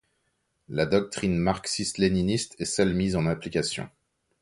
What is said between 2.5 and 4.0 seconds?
est celle mise en application.